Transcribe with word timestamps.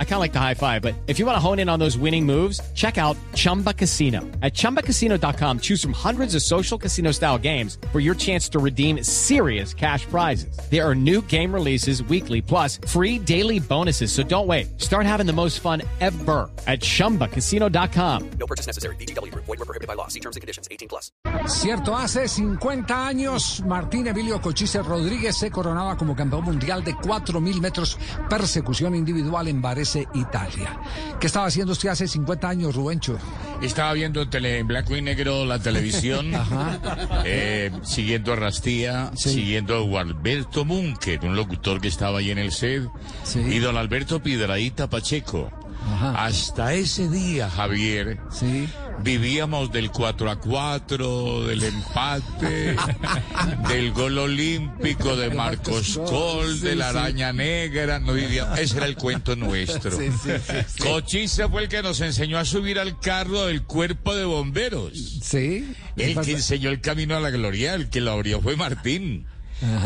I 0.00 0.04
kind 0.04 0.14
of 0.14 0.20
like 0.20 0.32
the 0.32 0.40
high 0.40 0.54
five, 0.54 0.82
but 0.82 0.96
if 1.06 1.20
you 1.20 1.26
want 1.26 1.36
to 1.36 1.40
hone 1.40 1.60
in 1.60 1.68
on 1.68 1.78
those 1.78 1.96
winning 1.96 2.26
moves, 2.26 2.60
check 2.74 2.98
out 2.98 3.16
Chumba 3.34 3.72
Casino. 3.72 4.22
At 4.42 4.54
ChumbaCasino.com, 4.54 5.60
choose 5.60 5.80
from 5.80 5.92
hundreds 5.92 6.34
of 6.34 6.42
social 6.42 6.76
casino 6.76 7.12
style 7.12 7.38
games 7.38 7.78
for 7.92 8.00
your 8.00 8.16
chance 8.16 8.48
to 8.48 8.58
redeem 8.58 9.04
serious 9.04 9.72
cash 9.72 10.04
prizes. 10.06 10.58
There 10.68 10.84
are 10.84 10.96
new 10.96 11.22
game 11.22 11.54
releases 11.54 12.02
weekly, 12.02 12.42
plus 12.42 12.80
free 12.88 13.20
daily 13.20 13.60
bonuses. 13.60 14.10
So 14.10 14.24
don't 14.24 14.48
wait. 14.48 14.80
Start 14.80 15.06
having 15.06 15.26
the 15.26 15.32
most 15.32 15.60
fun 15.60 15.82
ever 16.00 16.50
at 16.66 16.80
ChumbaCasino.com. 16.80 18.30
No 18.30 18.46
purchase 18.46 18.66
necessary. 18.66 18.96
BGW. 18.96 19.32
Void 19.34 19.46
were 19.46 19.56
prohibited 19.58 19.86
by 19.86 19.94
law. 19.94 20.08
See 20.08 20.20
terms 20.20 20.34
and 20.34 20.40
conditions. 20.40 20.66
18 20.72 20.88
plus. 20.88 21.12
Cierto, 21.46 21.96
hace 21.96 22.26
50 22.28 23.06
años 23.06 23.62
Martín 23.64 24.06
Emilio 24.06 24.40
Cochise 24.40 24.82
Rodríguez 24.82 25.36
se 25.36 25.50
coronaba 25.50 25.96
como 25.96 26.14
campeón 26.16 26.44
mundial 26.44 26.84
de 26.84 26.94
4.000 26.94 27.60
metros 27.60 27.98
persecución 28.28 28.94
individual 28.94 29.48
en 29.48 29.62
Varese, 29.62 29.87
Italia. 30.14 30.78
¿Qué 31.20 31.26
estaba 31.26 31.46
haciendo 31.46 31.72
usted 31.72 31.88
hace 31.88 32.06
50 32.08 32.48
años, 32.48 32.74
Rubencho? 32.74 33.18
Estaba 33.62 33.92
viendo 33.92 34.28
tele, 34.28 34.58
en 34.58 34.66
blanco 34.66 34.96
y 34.96 35.02
negro 35.02 35.44
la 35.44 35.58
televisión, 35.62 36.32
eh, 37.24 37.70
siguiendo 37.82 38.32
a 38.32 38.36
Rastía, 38.36 39.10
Sí. 39.16 39.30
siguiendo 39.30 39.76
a 39.76 39.80
Gualberto 39.80 40.64
Munker, 40.64 41.24
un 41.24 41.36
locutor 41.36 41.80
que 41.80 41.88
estaba 41.88 42.18
ahí 42.18 42.30
en 42.30 42.38
el 42.38 42.52
set, 42.52 42.88
Sí. 43.24 43.40
y 43.40 43.58
don 43.58 43.76
Alberto 43.76 44.22
Piedraíta 44.22 44.88
Pacheco. 44.88 45.50
Ajá. 45.94 46.24
Hasta 46.26 46.74
ese 46.74 47.08
día, 47.08 47.48
Javier, 47.50 48.18
Sí. 48.30 48.68
vivíamos 49.02 49.72
del 49.72 49.90
4 49.90 50.30
a 50.30 50.36
4, 50.40 51.46
del 51.46 51.64
empate, 51.64 52.76
del 53.68 53.92
gol 53.92 54.18
olímpico 54.18 55.16
de 55.16 55.30
Marcos 55.30 55.98
Col, 56.08 56.54
sí, 56.54 56.60
de 56.60 56.76
la 56.76 56.92
sí. 56.92 56.98
araña 56.98 57.32
negra, 57.32 57.98
no 58.00 58.12
vivíamos, 58.12 58.58
ese 58.58 58.76
era 58.76 58.86
el 58.86 58.96
cuento 58.96 59.34
nuestro. 59.36 59.90
Cochise 60.82 61.48
fue 61.48 61.62
el 61.64 61.68
que 61.68 61.82
nos 61.82 62.00
enseñó 62.00 62.38
a 62.38 62.44
subir 62.44 62.78
al 62.78 62.98
carro 63.00 63.46
del 63.46 63.62
cuerpo 63.62 64.14
de 64.14 64.24
bomberos. 64.24 64.92
Sí. 65.22 65.74
El 65.96 66.20
que 66.20 66.32
enseñó 66.32 66.70
el 66.70 66.80
camino 66.80 67.16
a 67.16 67.20
la 67.20 67.30
gloria, 67.30 67.74
el 67.74 67.88
que 67.90 68.00
lo 68.00 68.12
abrió 68.12 68.40
fue 68.40 68.56
Martín. 68.56 69.26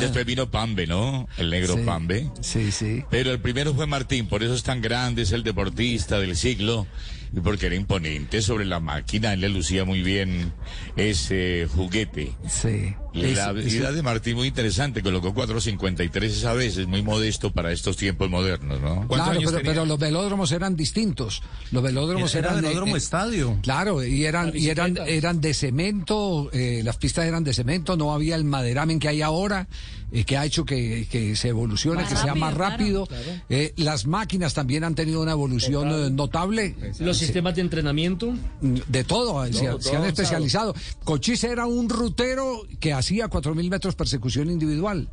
Después 0.00 0.24
vino 0.26 0.50
Pambe, 0.50 0.86
¿no? 0.86 1.28
El 1.38 1.50
negro 1.50 1.76
Sí. 1.76 1.82
Pambe. 1.84 2.30
Sí, 2.40 2.70
sí. 2.72 3.02
Pero 3.10 3.30
el 3.30 3.40
primero 3.40 3.72
fue 3.74 3.86
Martín, 3.86 4.26
por 4.26 4.42
eso 4.42 4.54
es 4.54 4.62
tan 4.62 4.80
grande, 4.82 5.22
es 5.22 5.32
el 5.32 5.42
deportista 5.42 6.18
del 6.18 6.36
siglo, 6.36 6.86
y 7.34 7.40
porque 7.40 7.66
era 7.66 7.74
imponente 7.74 8.42
sobre 8.42 8.64
la 8.66 8.80
máquina, 8.80 9.32
él 9.32 9.40
le 9.40 9.48
lucía 9.48 9.84
muy 9.84 10.02
bien 10.02 10.52
ese 10.96 11.66
juguete. 11.74 12.32
Sí. 12.48 12.94
La 13.14 13.28
Es- 13.28 13.38
habilidad 13.38 13.92
de 13.92 14.02
Martín 14.02 14.36
muy 14.36 14.48
interesante, 14.48 15.02
colocó 15.02 15.34
4.53 15.34 16.24
esa 16.24 16.52
vez, 16.54 16.76
es 16.78 16.86
muy 16.86 17.02
modesto 17.02 17.52
para 17.52 17.70
estos 17.72 17.96
tiempos 17.96 18.30
modernos, 18.30 18.80
¿no? 18.80 19.06
Claro, 19.08 19.40
pero, 19.44 19.60
pero 19.62 19.84
los 19.84 19.98
velódromos 19.98 20.50
eran 20.52 20.76
distintos. 20.76 21.42
Los 21.70 21.82
velódromos 21.82 22.34
Era 22.34 22.50
eran. 22.50 22.62
velódromo 22.62 22.94
eh, 22.94 22.98
estadio. 22.98 23.58
Claro, 23.62 24.02
y 24.04 24.24
eran, 24.24 24.52
y 24.54 24.68
eran, 24.68 24.96
eran 25.06 25.40
de 25.40 25.52
cemento, 25.54 26.48
eh, 26.52 26.80
las 26.84 26.96
pistas 26.96 27.26
eran 27.26 27.44
de 27.44 27.52
cemento, 27.54 27.96
no 27.96 28.12
había 28.12 28.36
el 28.36 28.44
maderamen 28.44 28.98
que 28.98 29.08
hay 29.08 29.22
ahora, 29.22 29.68
eh, 30.10 30.24
que 30.24 30.36
ha 30.36 30.44
hecho 30.44 30.64
que, 30.64 31.06
que 31.10 31.36
se 31.36 31.48
evolucione, 31.48 32.04
que 32.06 32.16
sea 32.16 32.34
más 32.34 32.54
rápido. 32.54 33.08
Eh, 33.48 33.72
las 33.76 34.06
máquinas 34.06 34.52
también 34.54 34.84
han 34.84 34.94
tenido 34.94 35.20
una 35.22 35.32
evolución 35.32 36.14
notable. 36.16 36.74
Los 36.98 37.16
sistemas 37.18 37.54
de 37.54 37.62
entrenamiento. 37.62 38.34
De 38.60 39.04
todo, 39.04 39.44
se, 39.52 39.68
se 39.80 39.96
han 39.96 40.04
especializado. 40.04 40.74
Cochise 41.04 41.48
era 41.50 41.66
un 41.66 41.88
rutero 41.88 42.62
que 42.80 42.92
hacía 43.02 43.26
4.000 43.28 43.68
metros 43.68 43.94
persecución 43.96 44.48
individual. 44.50 45.08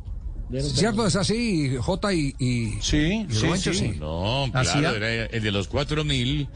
¿Cierto? 0.74 1.06
Es 1.06 1.14
así, 1.14 1.76
J 1.78 2.12
y, 2.12 2.34
y, 2.40 2.70
Sí, 2.82 3.24
y 3.28 3.32
sí, 3.32 3.46
Rubencho, 3.46 3.72
sí. 3.72 3.92
No, 4.00 4.46
Hacía- 4.52 4.80
claro, 4.80 4.96
era 4.96 5.26
el 5.26 5.42
de 5.44 5.52
los 5.52 5.68
cuatro 5.68 6.02
mil, 6.02 6.48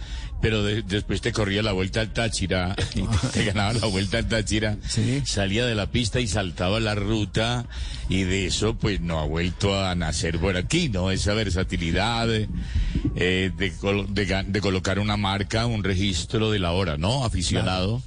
pero 0.43 0.65
de- 0.65 0.83
después 0.83 1.21
te 1.21 1.31
corría 1.33 1.63
la 1.63 1.71
vuelta 1.71 2.01
al 2.01 2.13
Táchira 2.13 2.75
y 2.97 3.03
te, 3.03 3.29
te 3.33 3.45
ganaba 3.45 3.73
la 3.75 3.87
vuelta 3.87 4.19
al 4.19 4.27
Táchira, 4.27 4.79
Sí. 4.89 5.23
salía 5.25 5.65
de 5.65 5.77
la 5.77 5.93
pista 5.93 6.19
y 6.19 6.27
saltaba 6.27 6.81
la 6.81 6.97
ruta 6.97 7.67
y 8.09 8.23
de 8.25 8.47
eso 8.47 8.75
pues 8.77 9.01
no 9.01 9.21
ha 9.21 9.27
vuelto 9.27 9.79
a 9.81 9.95
nacer 9.95 10.41
por 10.41 10.57
aquí, 10.57 10.89
¿no? 10.89 11.13
Esa 11.13 11.35
versatilidad 11.35 12.29
eh, 12.33 13.53
de, 13.57 13.73
col- 13.81 14.13
de 14.13 14.45
de 14.49 14.61
colocar 14.61 14.99
una 14.99 15.17
marca, 15.17 15.67
un 15.67 15.85
registro 15.85 16.51
de 16.51 16.59
la 16.59 16.73
hora, 16.73 16.97
¿no? 16.99 17.25
Aficionado. 17.25 18.03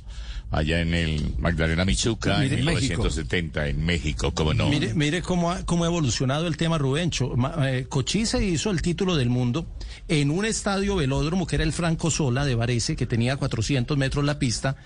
Allá 0.49 0.79
en 0.79 0.93
el 0.93 1.35
Magdalena 1.39 1.83
Michuca, 1.83 2.37
Mire, 2.37 2.59
en 2.59 2.65
México. 2.65 3.03
1970, 3.03 3.67
en 3.67 3.85
México, 3.85 4.33
como 4.33 4.53
no. 4.53 4.69
Mire, 4.69 4.93
mire 4.93 5.21
cómo 5.21 5.51
ha, 5.51 5.65
cómo 5.65 5.83
ha 5.83 5.87
evolucionado 5.87 6.47
el 6.47 6.55
tema 6.55 6.77
Rubencho. 6.77 7.35
Eh, 7.63 7.85
Cochise 7.89 8.41
hizo 8.45 8.71
el 8.71 8.81
título 8.81 9.17
del 9.17 9.29
mundo 9.29 9.67
en 10.07 10.31
un 10.31 10.45
estadio 10.45 10.95
velódromo 10.95 11.45
que 11.45 11.55
era 11.55 11.65
el 11.65 11.73
Franco 11.73 12.09
Sola 12.09 12.45
de 12.45 12.55
Varese, 12.55 12.95
que 12.95 13.05
tenía 13.05 13.35
400 13.35 13.97
metros 13.97 14.23
la 14.23 14.39
pista, 14.39 14.77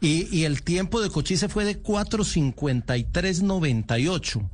y, 0.00 0.34
y 0.34 0.44
el 0.44 0.62
tiempo 0.62 1.02
de 1.02 1.10
Cochise 1.10 1.50
fue 1.50 1.66
de 1.66 1.82
4.53.98. 1.82 4.48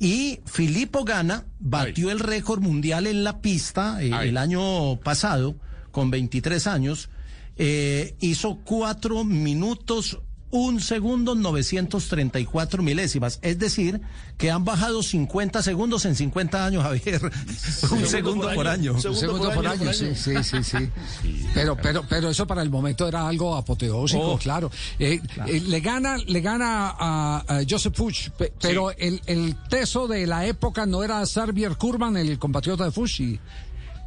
Y 0.00 0.40
Filippo 0.46 1.04
Gana 1.04 1.44
batió 1.58 2.10
el 2.10 2.20
récord 2.20 2.60
mundial 2.60 3.06
en 3.06 3.24
la 3.24 3.40
pista 3.40 4.02
eh, 4.02 4.12
el 4.22 4.36
año 4.36 4.96
pasado, 5.00 5.56
con 5.90 6.10
23 6.10 6.66
años. 6.68 7.10
Eh, 7.58 8.14
hizo 8.20 8.58
cuatro 8.64 9.24
minutos, 9.24 10.18
un 10.50 10.80
segundo, 10.80 11.34
934 11.34 12.82
milésimas. 12.82 13.38
Es 13.42 13.58
decir, 13.58 14.00
que 14.38 14.50
han 14.50 14.64
bajado 14.64 15.02
50 15.02 15.62
segundos 15.62 16.06
en 16.06 16.14
50 16.14 16.64
años, 16.64 16.82
Javier. 16.84 17.20
un 17.90 18.06
segundo 18.06 18.50
por 18.54 18.66
año. 18.66 18.94
Un 18.94 19.14
segundo 19.14 19.50
por 19.52 19.66
año, 19.66 19.92
sí, 19.92 20.14
sí, 20.14 20.32
sí, 20.42 20.62
sí. 20.64 20.88
Pero, 21.54 21.76
pero, 21.76 22.04
pero 22.08 22.30
eso 22.30 22.46
para 22.46 22.62
el 22.62 22.70
momento 22.70 23.06
era 23.08 23.26
algo 23.28 23.56
apoteósico, 23.56 24.22
Oh. 24.34 24.38
claro. 24.38 24.70
Eh, 24.98 25.20
eh, 25.46 25.60
le 25.60 25.80
gana, 25.80 26.16
le 26.18 26.40
gana 26.40 26.94
a, 26.98 27.44
a 27.46 27.60
Joseph 27.68 27.94
Fuchs, 27.96 28.30
pe- 28.38 28.52
pero 28.60 28.90
el, 28.92 29.20
el 29.26 29.56
teso 29.68 30.06
de 30.08 30.26
la 30.26 30.46
época 30.46 30.86
no 30.86 31.02
era 31.02 31.24
Xavier 31.26 31.76
Kurman, 31.76 32.16
el 32.16 32.38
compatriota 32.38 32.84
de 32.84 32.92
Fuchs. 32.92 33.20
y- 33.20 33.40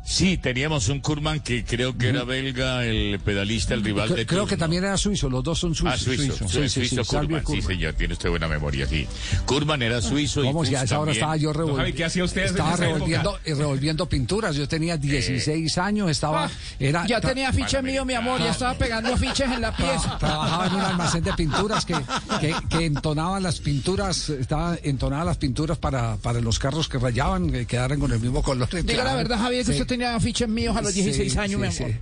Sí, 0.03 0.38
teníamos 0.38 0.89
un 0.89 1.00
Kurman 1.00 1.39
que 1.39 1.63
creo 1.63 1.97
que 1.97 2.09
era 2.09 2.23
belga, 2.23 2.84
el 2.85 3.19
pedalista, 3.23 3.73
el 3.75 3.84
rival 3.84 4.09
cre- 4.09 4.16
de 4.16 4.25
creo 4.25 4.45
que 4.47 4.57
también 4.57 4.84
era 4.84 4.97
suizo, 4.97 5.29
los 5.29 5.44
dos 5.44 5.59
son 5.59 5.73
suizos. 5.75 5.94
Ah, 6.01 6.03
suizo, 6.03 6.22
Sí, 6.23 6.28
suizo, 6.39 6.47
sí, 6.50 6.69
sí, 6.69 6.88
suizo 6.88 7.03
Xavier 7.06 7.44
Kurman, 7.44 7.62
sí 7.62 7.67
señor, 7.67 7.94
tiene 7.94 8.13
usted 8.13 8.29
buena 8.29 8.47
memoria, 8.47 8.88
sí. 8.88 9.07
Kurman 9.45 9.81
era 9.84 10.01
suizo 10.01 10.44
y 10.44 10.47
Vamos, 10.47 10.69
ya 10.69 10.81
a 10.81 10.84
esa 10.84 11.00
hora 11.00 11.12
estaba 11.12 11.38
yo 11.38 11.53
revolviendo. 11.53 11.95
¿qué 11.95 12.03
hacía 12.06 12.23
usted 12.25 12.45
Estaba 12.45 12.75
revolviendo, 12.75 13.39
eh, 13.45 13.53
revolviendo 13.56 14.09
pinturas. 14.09 14.56
Yo 14.56 14.67
tenía 14.67 14.97
16 14.97 15.78
años, 15.78 16.09
estaba. 16.09 16.50
Era, 16.79 17.06
Ya 17.06 17.22
tenía 17.22 17.50
afiches 17.50 17.81
mío, 17.83 18.03
mi 18.03 18.16
amor, 18.16 18.39
ya 18.39 18.51
estaba 18.51 18.73
pegando 18.73 19.13
afiches 19.13 19.50
en 19.51 19.62
la 19.62 19.75
pieza. 19.75 20.18
trabajaba 20.19 20.68
en 20.68 20.73
un 20.75 20.81
almacén 20.81 21.23
de 21.23 21.33
pinturas 21.33 21.85
que, 21.85 21.95
que, 22.41 22.53
que 22.69 22.85
entonaba 22.85 23.39
las 23.39 23.59
pinturas, 23.59 24.29
estaba 24.29 24.78
entonaba 24.83 25.23
las 25.25 25.38
pinturas 25.38 25.78
para, 25.78 26.18
para 26.18 26.41
los 26.41 26.59
carros 26.59 26.89
que 26.89 26.97
rayaban, 26.97 27.51
que 27.51 27.66
quedaran 27.66 28.00
con 28.00 28.12
el 28.12 28.19
mismo 28.19 28.41
color. 28.41 28.68
Diga 28.83 29.03
la 29.03 29.16
verdad, 29.16 29.38
Javier, 29.39 29.63
que 29.66 29.72
Sí. 29.73 29.81
usted 29.81 29.91
tenía 29.91 30.16
afiches 30.16 30.47
míos 30.47 30.75
a 30.78 30.81
los 30.81 30.94
16 30.94 31.34
Sí, 31.34 31.38
años, 31.38 31.52
sí, 31.52 31.57
mi 31.57 31.68
amor. 31.68 32.00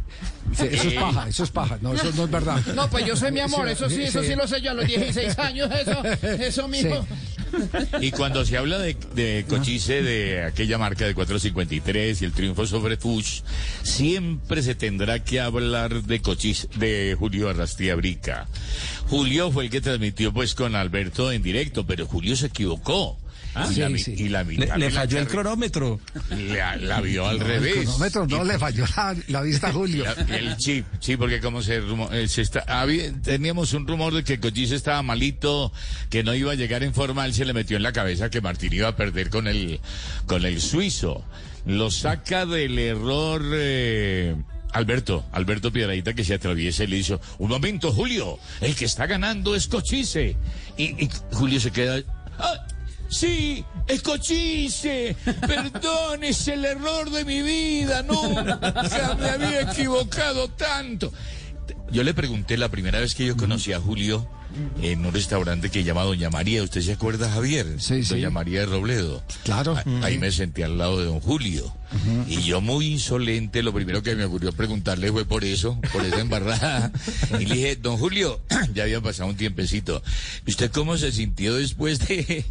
Sí, 0.55 0.63
eso 0.72 0.88
es 0.89 0.94
paja, 0.94 1.27
eso 1.27 1.44
es 1.44 1.50
paja. 1.50 1.77
No, 1.81 1.94
eso 1.94 2.11
no 2.16 2.25
es 2.25 2.31
verdad. 2.31 2.63
No, 2.75 2.88
pues 2.88 3.03
yo 3.05 3.16
sé, 3.16 3.31
mi 3.31 3.39
amor, 3.39 3.67
eso 3.67 3.89
sí, 3.89 4.03
eso 4.03 4.22
sí. 4.22 4.29
sí 4.29 4.35
lo 4.35 4.47
sé 4.47 4.61
yo 4.61 4.72
a 4.72 4.73
los 4.75 4.85
16 4.85 5.39
años, 5.39 5.69
eso, 5.72 6.03
eso 6.23 6.67
mijo. 6.67 7.05
Y 7.99 8.11
cuando 8.11 8.45
se 8.45 8.57
habla 8.57 8.78
de, 8.78 8.95
de 9.16 9.44
Cochise, 9.49 10.03
de 10.03 10.44
aquella 10.44 10.78
marca 10.78 11.07
de 11.07 11.16
453 11.16 12.22
y 12.22 12.25
el 12.25 12.31
triunfo 12.31 12.67
sobre 12.67 12.97
Fuchs, 12.97 13.44
siempre 13.81 14.61
se 14.61 14.75
tendrá 14.75 15.23
que 15.23 15.39
hablar 15.39 16.03
de 16.03 16.22
Cochise, 16.22 16.67
de 16.75 17.16
Julio 17.17 17.49
Arrastía 17.49 17.95
Brica. 17.95 18.47
Julio 19.07 19.51
fue 19.51 19.63
el 19.63 19.69
que 19.72 19.81
transmitió 19.81 20.31
pues 20.31 20.53
con 20.53 20.75
Alberto 20.75 21.31
en 21.31 21.41
directo, 21.41 21.87
pero 21.87 22.05
Julio 22.05 22.35
se 22.35 22.47
equivocó. 22.47 23.17
Y, 23.69 23.73
Sí, 23.73 23.79
la, 23.81 23.97
sí. 23.97 24.13
y 24.17 24.29
la 24.29 24.43
Le, 24.43 24.91
falló 24.91 25.19
el 25.19 25.28
cronómetro. 25.28 25.99
La, 26.29 26.75
la 26.75 27.01
vio 27.01 27.28
al 27.28 27.37
El 27.37 27.41
revés. 27.47 27.73
cronómetro 27.85 28.28
no 28.28 28.43
le 28.43 28.59
falló 28.59 28.85
la, 28.96 29.16
la 29.28 29.41
vista 29.41 29.67
a 29.69 29.73
Julio. 29.73 30.03
La- 30.05 30.37
el 30.37 30.55
chip, 30.57 30.85
sí, 30.99 31.17
porque 31.17 31.40
como 31.41 31.61
se, 31.61 31.81
rumo- 31.81 32.11
eh, 32.13 32.28
se 32.28 32.41
está, 32.41 32.63
había- 32.67 33.11
teníamos 33.22 33.73
un 33.73 33.87
rumor 33.87 34.13
de 34.13 34.23
que 34.23 34.40
Cochise 34.40 34.75
estaba 34.75 35.01
malito, 35.01 35.72
que 36.09 36.23
no 36.23 36.34
iba 36.35 36.51
a 36.51 36.55
llegar 36.55 36.84
en 36.84 36.93
forma, 36.93 37.25
él 37.25 37.34
se 37.34 37.46
le 37.46 37.53
metió 37.53 37.78
en 37.78 37.84
la 37.84 37.91
cabeza 37.93 38.29
que 38.29 38.41
Martín 38.41 38.73
iba 38.73 38.87
a 38.90 38.96
perder 38.96 39.29
con 39.29 39.47
el, 39.47 39.79
con 40.25 40.45
el 40.45 40.61
suizo. 40.61 41.25
Lo 41.66 41.91
saca 41.91 42.45
del 42.45 42.78
error, 42.79 43.41
eh, 43.53 44.35
Alberto, 44.72 45.25
Alberto 45.31 45.72
Piedradita 45.73 46.13
que 46.13 46.23
se 46.23 46.35
atraviesa 46.35 46.84
y 46.84 46.87
le 46.87 46.97
dice, 46.97 47.17
un 47.40 47.49
momento, 47.49 47.91
Julio, 47.91 48.37
el 48.61 48.75
que 48.75 48.85
está 48.85 49.07
ganando 49.07 49.55
es 49.55 49.67
Cochise. 49.67 50.37
Y, 50.78 50.84
y 51.05 51.09
Julio 51.31 51.59
se 51.59 51.72
queda, 51.72 51.97
"Ah, 51.97 52.18
Sí, 53.09 53.66
es 53.88 54.02
Cochise. 54.02 55.16
Perdón, 55.47 56.23
es 56.23 56.47
el 56.47 56.64
error 56.64 57.09
de 57.09 57.26
mi 57.26 57.41
vida. 57.41 58.03
Nunca 58.03 58.59
me 59.20 59.29
había 59.29 59.61
equivocado 59.61 60.47
tanto. 60.50 61.11
Yo 61.91 62.03
le 62.03 62.14
pregunté 62.14 62.58
la 62.58 62.70
primera 62.70 63.00
vez 63.00 63.16
que 63.16 63.26
yo 63.26 63.36
conocí 63.38 63.74
a 63.74 63.80
Julio, 63.80 64.28
en 64.82 65.06
un 65.06 65.14
restaurante 65.14 65.70
que 65.70 65.84
llama 65.84 66.03
Doña 66.03 66.30
María. 66.32 66.64
¿Usted 66.64 66.82
se 66.82 66.94
acuerda, 66.94 67.30
Javier? 67.32 67.68
Sí, 67.80 68.03
sí. 68.03 68.09
Doña 68.16 68.30
María 68.32 68.62
de 68.62 68.66
Robledo. 68.66 69.24
Claro. 69.44 69.76
A- 69.78 70.06
Ahí 70.06 70.18
me 70.18 70.32
senté 70.32 70.64
al 70.64 70.78
lado 70.78 70.97
de 71.00 71.06
don 71.06 71.20
Julio. 71.20 71.72
Y 72.28 72.41
yo 72.44 72.62
muy 72.62 72.86
insolente, 72.88 73.64
lo 73.64 73.74
primero 73.74 74.03
que 74.03 74.16
me 74.16 74.24
ocurrió 74.26 74.52
preguntarle 74.52 75.12
fue 75.12 75.26
por 75.26 75.44
eso, 75.44 75.80
por 75.91 76.06
esa 76.06 76.20
embarrada. 76.20 76.91
Y 77.40 77.46
le 77.46 77.56
dije, 77.56 77.76
don 77.78 77.97
Julio, 77.97 78.40
ya 78.76 78.84
había 78.84 79.02
pasado 79.02 79.30
un 79.30 79.36
tiempecito. 79.36 80.02
¿Y 80.46 80.52
usted 80.52 80.72
cómo 80.72 80.97
se 80.97 81.12
sintió 81.12 81.56
después 81.56 82.00
de, 82.08 82.46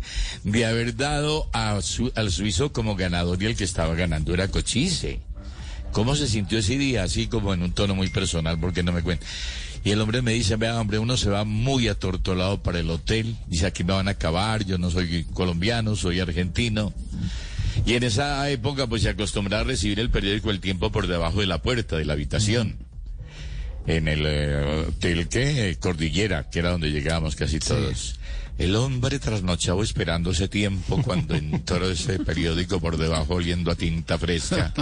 de 0.45 0.67
haber 0.67 0.97
dado 0.97 1.49
a 1.53 1.81
su- 1.83 2.13
al 2.17 2.31
suizo 2.33 2.73
como 2.73 2.97
ganador 2.97 3.41
y 3.43 3.47
el 3.47 3.57
que 3.57 3.65
estaba 3.65 3.95
ganando 3.95 4.35
era 4.35 4.49
Cochise? 4.49 5.21
¿Cómo 5.93 6.15
se 6.15 6.29
sintió 6.29 6.59
ese 6.59 6.79
día? 6.79 7.03
Así 7.03 7.27
como 7.27 7.55
en 7.55 7.63
un 7.63 7.73
tono 7.73 7.95
muy 7.95 8.09
personal, 8.09 8.59
porque 8.59 8.83
no 8.83 8.93
me 8.93 9.03
cuenta. 9.03 9.27
Y 9.85 9.91
el 9.91 10.01
hombre 10.01 10.23
me 10.23 10.33
dice, 10.33 10.57
vea, 10.57 10.81
hombre, 10.81 10.99
uno 10.99 11.17
se 11.17 11.31
va 11.31 11.45
muy 11.45 11.89
atortolado 11.89 12.63
para 12.63 12.81
el 12.81 12.91
hotel. 12.91 13.37
Dice, 13.47 13.67
aquí 13.67 13.85
me 13.85 13.93
van 13.93 14.09
a 14.09 14.13
acabar, 14.13 14.65
yo 14.65 14.77
no 14.79 14.91
soy 14.91 15.25
colombiano, 15.33 15.97
soy 15.97 16.21
argentino. 16.21 16.93
Y 17.87 17.95
en 17.95 18.03
esa 18.03 18.49
época, 18.51 18.87
pues 18.87 19.03
se 19.03 19.09
acostumbraba 19.09 19.63
a 19.63 19.67
recibir 19.67 20.01
el 20.01 20.11
periódico 20.11 20.51
El 20.51 20.61
Tiempo 20.61 20.91
por 20.91 21.07
debajo 21.07 21.41
de 21.41 21.47
la 21.47 21.63
puerta 21.63 21.97
de 21.97 22.05
la 22.05 22.15
habitación. 22.15 22.77
En 23.87 24.09
el 24.09 24.27
eh, 24.27 24.85
hotel 24.89 25.29
que 25.29 25.77
Cordillera, 25.81 26.51
que 26.51 26.59
era 26.59 26.71
donde 26.71 26.91
llegábamos 26.91 27.37
casi 27.37 27.59
todos. 27.59 28.19
El 28.59 28.75
hombre 28.75 29.21
trasnochado 29.21 29.83
esperando 29.85 30.33
ese 30.33 30.49
tiempo 30.49 31.01
cuando 31.03 31.35
entró 31.37 31.89
ese 31.89 32.19
periódico 32.19 32.81
por 32.81 32.97
debajo 32.97 33.35
oliendo 33.35 33.71
a 33.71 33.77
tinta 33.77 34.19
fresca. 34.19 34.75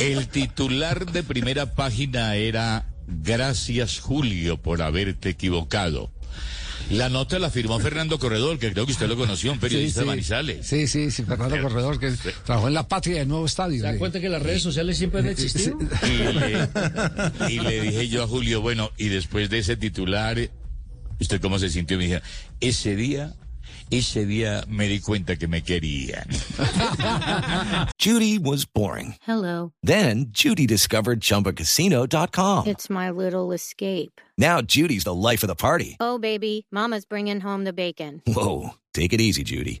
El 0.00 0.28
titular 0.28 1.10
de 1.12 1.22
primera 1.22 1.74
página 1.74 2.36
era 2.36 2.86
Gracias 3.06 4.00
Julio 4.00 4.56
por 4.56 4.80
haberte 4.80 5.28
equivocado. 5.30 6.10
La 6.90 7.08
nota 7.08 7.38
la 7.38 7.50
firmó 7.50 7.78
Fernando 7.80 8.18
Corredor, 8.18 8.58
que 8.58 8.72
creo 8.72 8.84
que 8.84 8.92
usted 8.92 9.08
lo 9.08 9.16
conoció, 9.16 9.52
un 9.52 9.58
periodista 9.58 10.00
de 10.00 10.06
Manizales. 10.06 10.66
Sí, 10.66 10.86
sí, 10.86 11.10
sí, 11.10 11.22
Fernando 11.22 11.60
Corredor, 11.62 11.98
que 11.98 12.12
trabajó 12.44 12.68
en 12.68 12.74
la 12.74 12.86
patria 12.86 13.20
del 13.20 13.28
nuevo 13.28 13.46
estadio. 13.46 13.78
¿Se 13.78 13.86
da 13.86 13.92
sí. 13.92 13.98
cuenta 13.98 14.20
que 14.20 14.28
las 14.28 14.42
redes 14.42 14.62
sociales 14.62 14.98
siempre 14.98 15.20
han 15.20 15.28
existido? 15.28 15.78
Y 16.02 16.32
le, 16.32 17.52
y 17.52 17.58
le 17.60 17.80
dije 17.80 18.08
yo 18.08 18.22
a 18.22 18.26
Julio, 18.26 18.60
bueno, 18.60 18.90
y 18.98 19.08
después 19.08 19.48
de 19.48 19.58
ese 19.60 19.76
titular, 19.76 20.50
¿usted 21.24 21.40
cómo 21.40 21.58
se 21.58 21.70
sintió? 21.70 21.96
Me 21.98 22.04
dije, 22.04 22.20
ese 22.60 22.96
día, 22.96 23.34
ese 23.90 24.26
día 24.26 24.64
me 24.68 24.86
di 24.88 25.00
cuenta 25.00 25.36
que 25.36 25.48
me 25.48 25.62
querían. 25.62 26.28
Judy 27.98 28.38
was 28.38 28.66
boring. 28.66 29.16
Hello. 29.26 29.72
Then 29.82 30.26
Judy 30.30 30.66
discovered 30.66 31.20
ChumbaCasino.com. 31.20 32.66
It's 32.66 32.90
my 32.90 33.10
little 33.10 33.52
escape. 33.52 34.20
Now 34.36 34.60
Judy's 34.60 35.04
the 35.04 35.14
life 35.14 35.42
of 35.42 35.48
the 35.48 35.54
party. 35.56 35.96
Oh, 35.98 36.18
baby, 36.18 36.66
Mama's 36.70 37.06
bringing 37.06 37.40
home 37.40 37.64
the 37.64 37.72
bacon. 37.72 38.22
Whoa, 38.26 38.74
take 38.92 39.12
it 39.12 39.20
easy, 39.20 39.42
Judy. 39.44 39.80